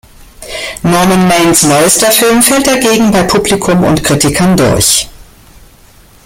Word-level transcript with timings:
Norman 0.83 1.27
Maines 1.27 1.61
neuester 1.61 2.09
Film 2.11 2.41
fällt 2.41 2.65
dagegen 2.65 3.11
bei 3.11 3.21
Publikum 3.21 3.83
und 3.83 4.03
Kritikern 4.03 4.57
durch. 4.57 5.07